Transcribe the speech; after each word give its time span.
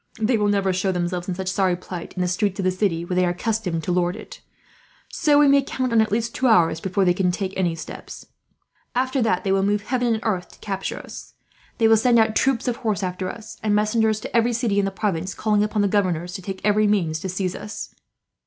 They 0.19 0.35
will 0.35 0.47
never 0.47 0.73
show 0.73 0.91
themselves, 0.91 1.27
in 1.29 1.35
such 1.35 1.47
sorry 1.47 1.75
plight, 1.75 2.15
in 2.15 2.23
the 2.23 2.27
streets 2.27 2.59
of 2.59 2.63
the 2.63 2.71
city 2.71 3.05
where 3.05 3.13
they 3.13 3.23
are 3.23 3.29
accustomed 3.37 3.83
to 3.83 3.91
lord 3.91 4.15
it; 4.15 4.41
so 5.09 5.37
we 5.37 5.47
may 5.47 5.61
count 5.61 5.91
on 5.93 6.01
at 6.01 6.11
least 6.11 6.33
two 6.33 6.47
hours 6.47 6.79
before 6.81 7.05
they 7.05 7.13
can 7.13 7.29
take 7.29 7.53
any 7.55 7.75
steps. 7.75 8.25
After 8.95 9.21
that, 9.21 9.43
they 9.43 9.51
will 9.51 9.61
move 9.61 9.83
heaven 9.83 10.07
and 10.11 10.19
earth 10.23 10.49
to 10.53 10.59
capture 10.59 10.97
us. 10.97 11.35
They 11.77 11.87
will 11.87 11.97
send 11.97 12.17
out 12.17 12.35
troops 12.35 12.67
of 12.67 12.77
horse 12.77 13.03
after 13.03 13.29
us, 13.29 13.59
and 13.61 13.75
messengers 13.75 14.19
to 14.21 14.35
every 14.35 14.53
city 14.53 14.79
in 14.79 14.85
the 14.85 14.89
province, 14.89 15.35
calling 15.35 15.63
upon 15.63 15.83
the 15.83 15.87
governors 15.87 16.33
to 16.33 16.41
take 16.41 16.61
every 16.65 16.87
means 16.87 17.19
to 17.19 17.29
seize 17.29 17.53
us. 17.55 17.93